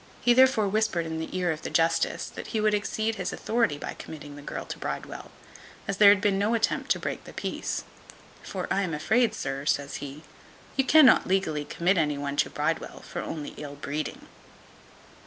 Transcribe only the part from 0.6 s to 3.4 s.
whispered in the ear of the justice that he would exceed his